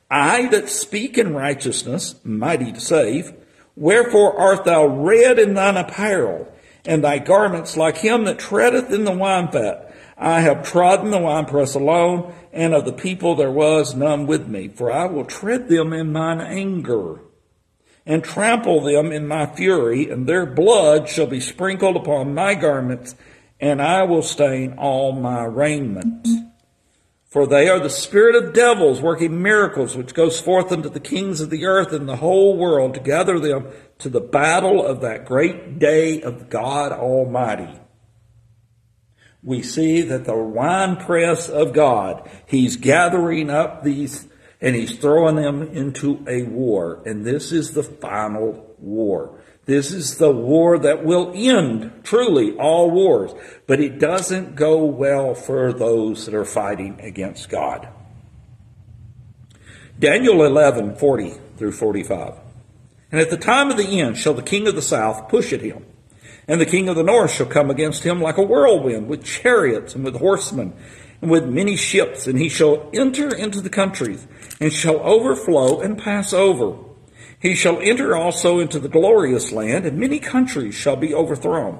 [0.10, 3.34] I that speak in righteousness, mighty to save,
[3.76, 6.52] wherefore art thou red in thine apparel,
[6.86, 9.94] and thy garments like him that treadeth in the winefat?
[10.18, 14.68] I have trodden the winepress alone, and of the people there was none with me,
[14.68, 17.22] for I will tread them in mine anger,
[18.06, 23.16] and trample them in my fury, and their blood shall be sprinkled upon my garments,
[23.62, 26.28] and I will stain all my raiment.
[27.30, 31.42] For they are the spirit of devils working miracles, which goes forth unto the kings
[31.42, 33.68] of the earth and the whole world to gather them
[34.00, 37.80] to the battle of that great day of God Almighty.
[39.44, 44.28] We see that the winepress of God, He's gathering up these
[44.60, 47.04] and He's throwing them into a war.
[47.06, 49.39] And this is the final war.
[49.70, 53.36] This is the war that will end, truly, all wars.
[53.68, 57.88] But it doesn't go well for those that are fighting against God.
[60.00, 62.34] Daniel 11, 40 through 45.
[63.12, 65.62] And at the time of the end shall the king of the south push at
[65.62, 65.86] him,
[66.48, 69.94] and the king of the north shall come against him like a whirlwind, with chariots
[69.94, 70.74] and with horsemen,
[71.22, 74.26] and with many ships, and he shall enter into the countries,
[74.60, 76.89] and shall overflow and pass over.
[77.40, 81.80] He shall enter also into the glorious land, and many countries shall be overthrown.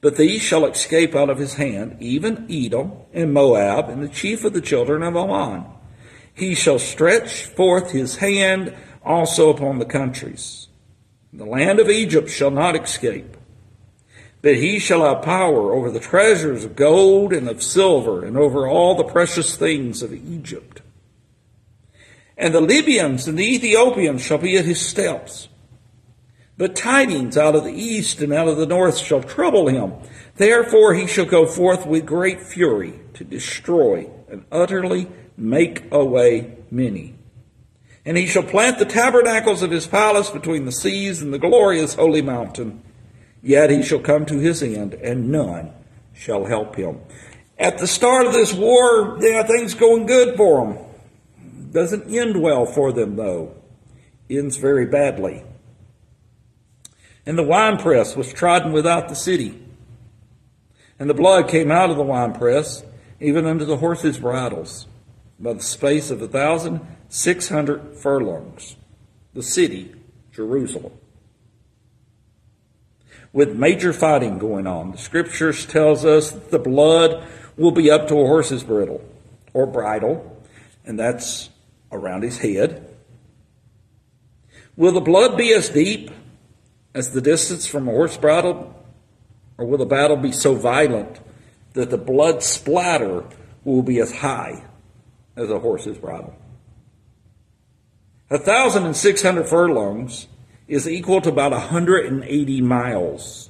[0.00, 4.44] But these shall escape out of his hand, even Edom and Moab, and the chief
[4.44, 5.64] of the children of Ammon.
[6.32, 10.68] He shall stretch forth his hand also upon the countries.
[11.32, 13.36] The land of Egypt shall not escape,
[14.40, 18.66] but he shall have power over the treasures of gold and of silver, and over
[18.66, 20.80] all the precious things of Egypt.
[22.38, 25.48] And the Libyans and the Ethiopians shall be at his steps.
[26.56, 29.92] But tidings out of the east and out of the north shall trouble him.
[30.36, 37.16] Therefore he shall go forth with great fury to destroy and utterly make away many.
[38.04, 41.94] And he shall plant the tabernacles of his palace between the seas and the glorious
[41.94, 42.82] holy mountain.
[43.42, 45.72] Yet he shall come to his end, and none
[46.14, 47.00] shall help him.
[47.58, 50.87] At the start of this war, yeah, things going good for him.
[51.70, 53.54] Doesn't end well for them, though.
[54.30, 55.44] Ends very badly.
[57.26, 59.62] And the winepress was trodden without the city.
[60.98, 62.84] And the blood came out of the winepress,
[63.20, 64.86] even unto the horses' bridles,
[65.38, 68.76] by the space of a thousand six hundred furlongs.
[69.34, 69.94] The city,
[70.32, 70.92] Jerusalem.
[73.32, 77.26] With major fighting going on, the scriptures tells us the blood
[77.56, 79.04] will be up to a horse's bridle
[79.52, 80.42] or bridle,
[80.84, 81.50] and that's
[81.92, 82.96] around his head?
[84.76, 86.10] Will the blood be as deep
[86.94, 88.74] as the distance from a horse bridle?
[89.56, 91.20] Or will the battle be so violent
[91.72, 93.24] that the blood splatter
[93.64, 94.64] will be as high
[95.36, 96.34] as a horse's bridle?
[98.30, 100.28] A thousand and six hundred furlongs
[100.68, 103.48] is equal to about 180 miles.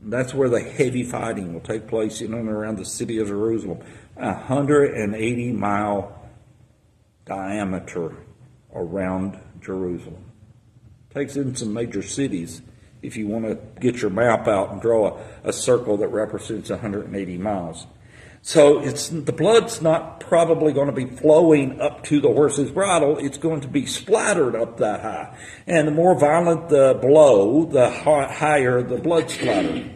[0.00, 3.80] That's where the heavy fighting will take place in and around the city of Jerusalem.
[4.16, 6.17] A 180 mile
[7.28, 8.16] diameter
[8.74, 10.24] around Jerusalem.
[11.14, 12.62] Takes in some major cities
[13.02, 16.70] if you want to get your map out and draw a, a circle that represents
[16.70, 17.86] 180 miles.
[18.42, 23.18] So it's the blood's not probably going to be flowing up to the horse's bridle.
[23.18, 25.36] It's going to be splattered up that high.
[25.66, 29.90] And the more violent the blow, the higher the blood splatter.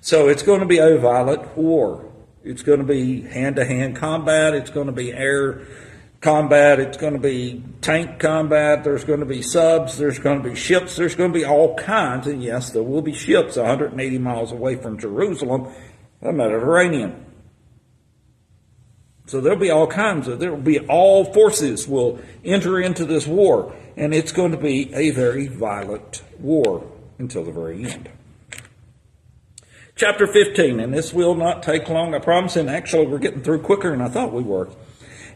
[0.00, 2.12] So it's going to be a violent war.
[2.44, 4.54] It's going to be hand to hand combat.
[4.54, 5.66] It's going to be air
[6.20, 10.48] combat, it's going to be tank combat, there's going to be subs, there's going to
[10.48, 12.26] be ships, there's going to be all kinds.
[12.26, 15.72] And yes, there will be ships 180 miles away from Jerusalem,
[16.20, 17.24] the Mediterranean.
[19.26, 23.26] So there'll be all kinds of, there will be all forces will enter into this
[23.26, 28.08] war, and it's going to be a very violent war until the very end.
[29.94, 33.60] Chapter 15, and this will not take long, I promise, and actually we're getting through
[33.62, 34.70] quicker than I thought we were.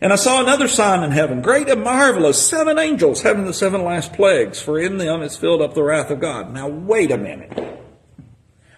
[0.03, 3.85] And I saw another sign in heaven, great and marvelous, seven angels having the seven
[3.85, 6.53] last plagues, for in them is filled up the wrath of God.
[6.53, 7.57] Now wait a minute.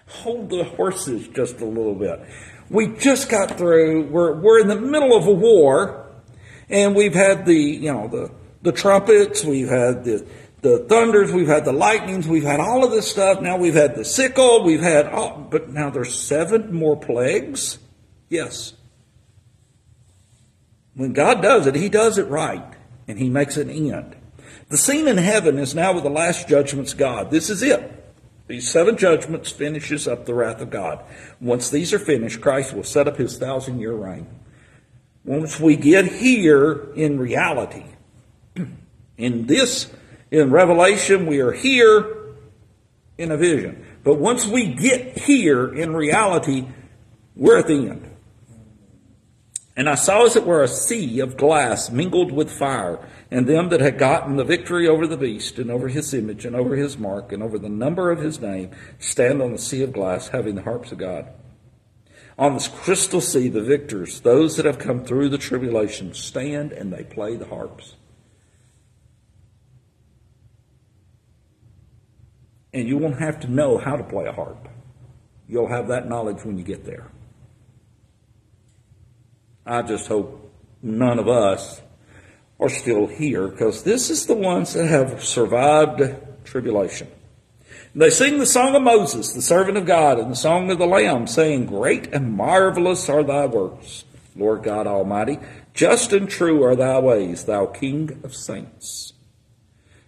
[0.07, 2.21] Hold the horses just a little bit.
[2.69, 6.11] We just got through, we're, we're in the middle of a war,
[6.69, 10.27] and we've had the, you know, the, the trumpets, we've had the,
[10.61, 13.41] the thunders, we've had the lightnings, we've had all of this stuff.
[13.41, 17.79] Now we've had the sickle, we've had all, but now there's seven more plagues?
[18.29, 18.75] Yes.
[20.95, 22.75] When God does it, He does it right,
[23.09, 24.17] and He makes an end.
[24.69, 27.31] The scene in heaven is now with the last judgments God.
[27.31, 27.91] This is it.
[28.47, 31.03] These seven judgments finishes up the wrath of God.
[31.41, 34.27] Once these are finished, Christ will set up his thousand year reign.
[35.25, 37.85] Once we get here in reality,
[39.17, 39.91] in this,
[40.31, 42.35] in Revelation, we are here
[43.17, 43.87] in a vision.
[44.03, 46.67] But once we get here in reality,
[47.35, 48.14] we're at the end.
[49.77, 53.71] And I saw as it were a sea of glass mingled with fire, and them
[53.71, 56.97] that had gotten the victory over the beast, and over his image, and over his
[56.97, 58.71] mark, and over the number of his name,
[59.01, 61.27] stand on the sea of glass, having the harps of God.
[62.39, 66.93] On this crystal sea, the victors, those that have come through the tribulation, stand and
[66.93, 67.95] they play the harps.
[72.73, 74.69] And you won't have to know how to play a harp.
[75.49, 77.09] You'll have that knowledge when you get there.
[79.67, 80.53] I just hope
[80.83, 81.81] none of us
[82.61, 86.03] are still here because this is the ones that have survived
[86.45, 87.09] tribulation.
[87.95, 90.87] They sing the song of Moses, the servant of God, and the song of the
[90.87, 94.05] Lamb, saying, Great and marvelous are thy works,
[94.35, 95.39] Lord God Almighty.
[95.75, 99.13] Just and true are thy ways, thou King of saints.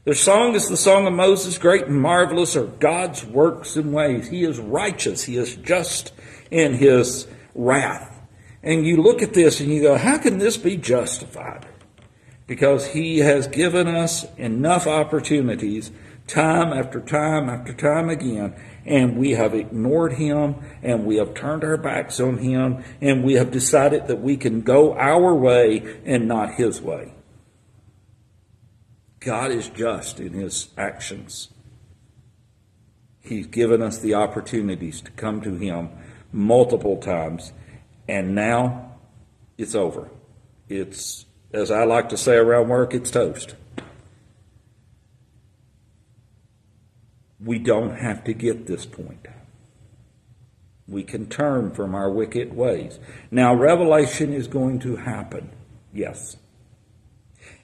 [0.05, 1.59] Their song is the song of Moses.
[1.59, 4.29] Great and marvelous are God's works and ways.
[4.29, 5.25] He is righteous.
[5.25, 6.13] He is just
[6.51, 8.16] in his wrath.
[8.67, 11.67] And you look at this and you go, how can this be justified?
[12.49, 15.93] Because he has given us enough opportunities
[16.27, 21.63] time after time after time again, and we have ignored him and we have turned
[21.63, 26.27] our backs on him and we have decided that we can go our way and
[26.27, 27.15] not his way.
[29.21, 31.51] God is just in his actions.
[33.21, 35.91] He's given us the opportunities to come to him
[36.33, 37.53] multiple times,
[38.09, 38.93] and now
[39.59, 40.11] it's over.
[40.69, 43.55] It's, as I like to say around work, it's toast.
[47.39, 49.27] We don't have to get this point.
[50.89, 52.99] We can turn from our wicked ways.
[53.31, 55.51] Now, revelation is going to happen.
[55.93, 56.37] Yes.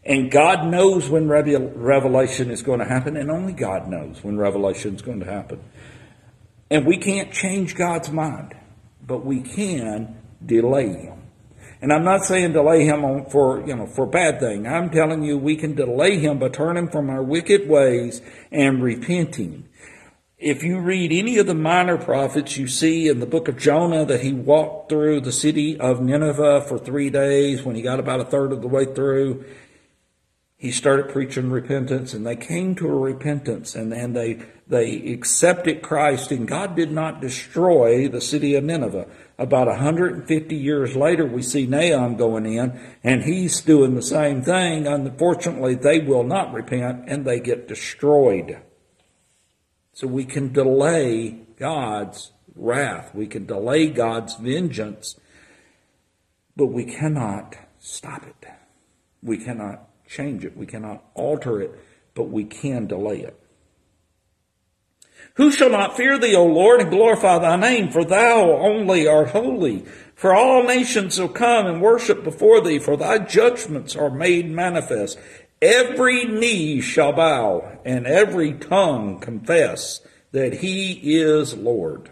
[0.05, 4.97] And God knows when revelation is going to happen, and only God knows when revelation
[4.97, 5.62] is going to happen.
[6.70, 8.55] And we can't change God's mind,
[9.07, 11.18] but we can delay Him.
[11.80, 14.66] And I'm not saying delay Him for, you know, for bad thing.
[14.66, 19.68] I'm telling you we can delay Him by turning from our wicked ways and repenting.
[20.38, 24.05] If you read any of the minor prophets, you see in the book of Jonah
[24.05, 27.62] that he walked through the city of Nineveh for three days.
[27.62, 29.45] When he got about a third of the way through,
[30.62, 35.82] he started preaching repentance and they came to a repentance and, and they, they accepted
[35.82, 39.08] Christ and God did not destroy the city of Nineveh.
[39.40, 44.86] About 150 years later, we see Nahum going in and he's doing the same thing.
[44.86, 48.56] Unfortunately, they will not repent and they get destroyed.
[49.94, 53.12] So we can delay God's wrath.
[53.12, 55.18] We can delay God's vengeance,
[56.54, 58.46] but we cannot stop it.
[59.24, 60.56] We cannot change it.
[60.56, 61.72] We cannot alter it,
[62.14, 63.38] but we can delay it.
[65.34, 67.90] Who shall not fear thee, O Lord, and glorify thy name?
[67.90, 69.84] For thou only art holy.
[70.14, 75.18] For all nations shall come and worship before thee, for thy judgments are made manifest.
[75.62, 80.00] Every knee shall bow, and every tongue confess
[80.32, 82.10] that he is Lord.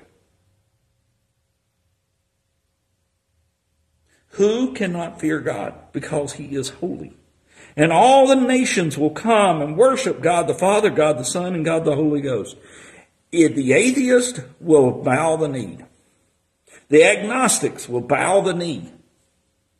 [4.34, 5.74] Who cannot fear God?
[5.92, 7.19] Because he is holy.
[7.76, 11.64] And all the nations will come and worship God the Father, God the Son, and
[11.64, 12.56] God the Holy Ghost.
[13.32, 15.78] If The atheist will bow the knee.
[16.88, 18.92] The agnostics will bow the knee.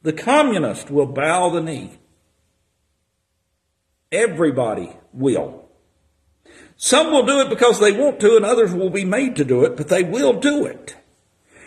[0.02, 1.98] The communist will bow the knee.
[4.12, 5.68] Everybody will.
[6.76, 9.64] Some will do it because they want to, and others will be made to do
[9.64, 10.96] it, but they will do it.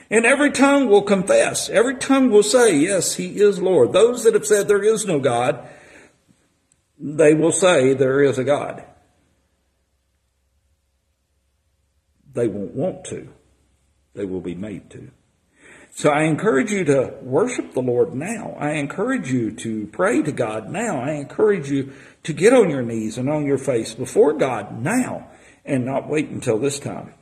[0.10, 1.70] And every tongue will confess.
[1.70, 3.94] Every tongue will say, Yes, He is Lord.
[3.94, 5.68] Those that have said there is no God,
[7.06, 8.86] they will say there is a God.
[12.34, 13.28] They won't want to.
[14.14, 15.12] They will be made to.
[15.92, 18.56] So I encourage you to worship the Lord now.
[18.58, 21.02] I encourage you to pray to God now.
[21.02, 21.92] I encourage you
[22.24, 25.30] to get on your knees and on your face before God now
[25.66, 27.14] and not wait until this time.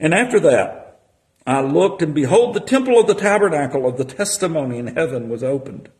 [0.00, 1.02] And after that,
[1.46, 5.44] I looked and behold the temple of the tabernacle of the testimony in heaven was
[5.44, 5.90] opened.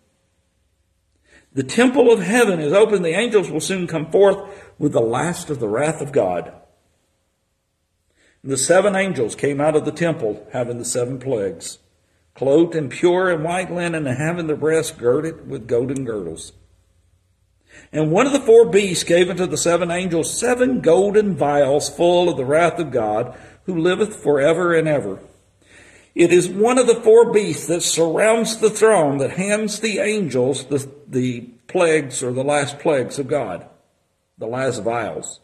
[1.57, 3.01] The temple of heaven is open.
[3.01, 4.37] The angels will soon come forth
[4.79, 6.53] with the last of the wrath of God.
[8.45, 11.79] The seven angels came out of the temple having the seven plagues,
[12.35, 16.53] clothed in pure and white linen and having their breasts girded with golden girdles.
[17.91, 22.29] And one of the four beasts gave unto the seven angels seven golden vials full
[22.29, 23.35] of the wrath of God,
[23.65, 25.21] who liveth forever and ever.
[26.17, 30.65] It is one of the four beasts that surrounds the throne that hands the angels
[30.65, 33.69] the, the plagues or the last plagues of God,
[34.39, 35.41] the last vials.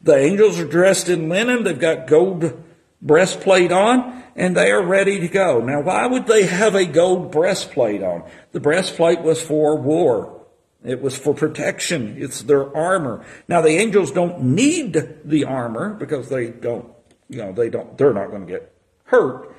[0.00, 1.64] The angels are dressed in linen.
[1.64, 2.58] They've got gold
[3.02, 5.60] breastplate on and they are ready to go.
[5.60, 8.24] Now, why would they have a gold breastplate on?
[8.52, 10.42] The breastplate was for war.
[10.82, 12.16] It was for protection.
[12.18, 13.26] It's their armor.
[13.46, 16.90] Now, the angels don't need the armor because they don't
[17.28, 19.53] You know, they don't, they're not going to get hurt,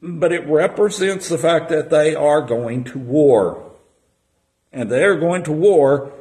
[0.00, 3.72] but it represents the fact that they are going to war.
[4.72, 6.12] And they're going to war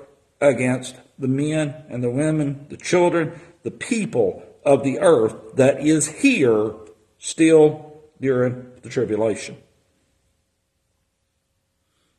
[0.41, 6.07] against the men and the women, the children, the people of the earth that is
[6.07, 6.73] here
[7.19, 9.57] still during the tribulation.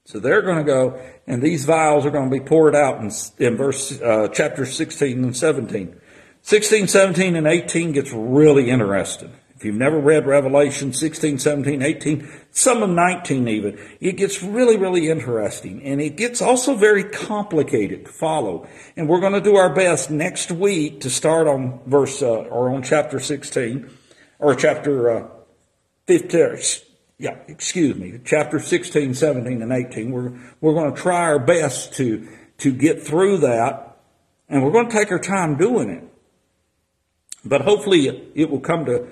[0.05, 3.11] So they're going to go, and these vials are going to be poured out in,
[3.39, 6.01] in verse uh, chapter 16 and 17.
[6.41, 9.33] 16, 17, and 18 gets really interesting.
[9.59, 14.77] If you've never read Revelation 16, 17, 18, some of 19 even, it gets really,
[14.77, 15.83] really interesting.
[15.83, 18.69] And it gets also very complicated to follow.
[18.97, 22.71] And we're going to do our best next week to start on verse, uh, or
[22.71, 23.91] on chapter 16,
[24.39, 25.29] or chapter uh,
[26.07, 26.59] 15,
[27.19, 30.13] yeah, excuse me, chapter 16, 17, and 18.
[30.13, 32.29] We're, we're going to try our best to,
[32.59, 33.97] to get through that.
[34.49, 36.05] And we're going to take our time doing it.
[37.45, 39.09] But hopefully it will come to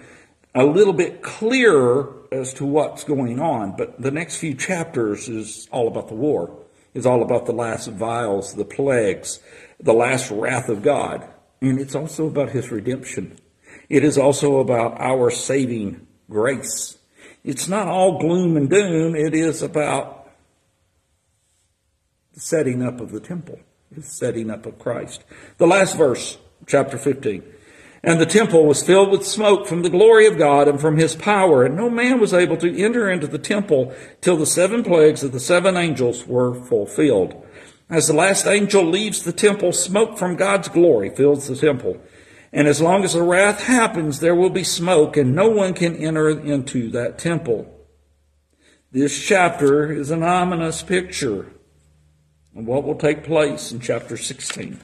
[0.56, 3.76] a little bit clearer as to what's going on.
[3.76, 7.88] But the next few chapters is all about the war, is all about the last
[7.88, 9.40] vials, the plagues,
[9.78, 11.28] the last wrath of God.
[11.60, 13.38] And it's also about his redemption.
[13.88, 16.98] It is also about our saving grace.
[17.44, 19.14] It's not all gloom and doom.
[19.14, 20.28] It is about
[22.32, 23.60] the setting up of the temple,
[23.92, 25.22] the setting up of Christ.
[25.58, 27.42] The last verse, chapter 15.
[28.06, 31.16] And the temple was filled with smoke from the glory of God and from his
[31.16, 35.24] power, and no man was able to enter into the temple till the seven plagues
[35.24, 37.44] of the seven angels were fulfilled.
[37.90, 42.00] As the last angel leaves the temple, smoke from God's glory fills the temple.
[42.52, 45.96] And as long as the wrath happens, there will be smoke, and no one can
[45.96, 47.72] enter into that temple.
[48.92, 51.46] This chapter is an ominous picture
[52.56, 54.80] of what will take place in chapter 16.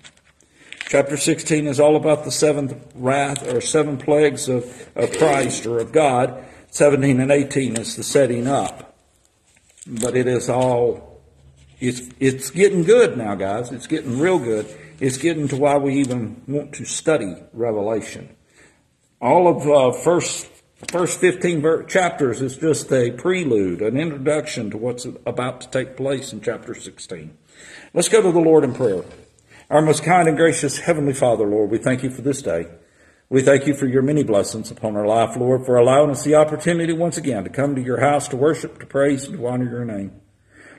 [0.88, 5.78] Chapter 16 is all about the seventh wrath or seven plagues of, of Christ or
[5.78, 6.44] of God.
[6.70, 8.96] 17 and 18 is the setting up.
[9.86, 11.22] But it is all,
[11.80, 13.72] it's, it's getting good now, guys.
[13.72, 14.66] It's getting real good.
[15.00, 18.34] It's getting to why we even want to study Revelation.
[19.20, 20.48] All of uh, first
[20.90, 25.96] first 15 ver- chapters is just a prelude, an introduction to what's about to take
[25.96, 27.36] place in chapter 16.
[27.94, 29.04] Let's go to the Lord in prayer.
[29.72, 32.66] Our most kind and gracious Heavenly Father, Lord, we thank you for this day.
[33.30, 36.34] We thank you for your many blessings upon our life, Lord, for allowing us the
[36.34, 39.64] opportunity once again to come to your house to worship, to praise, and to honor
[39.64, 40.20] your name.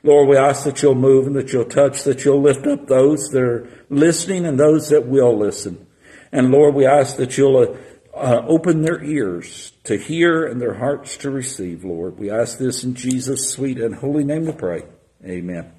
[0.04, 3.30] Lord, we ask that you'll move and that you'll touch, that you'll lift up those
[3.30, 5.88] that are listening and those that will listen.
[6.30, 10.74] And Lord, we ask that you'll uh, uh, open their ears to hear and their
[10.74, 12.16] hearts to receive, Lord.
[12.16, 14.84] We ask this in Jesus' sweet and holy name to pray.
[15.24, 15.73] Amen.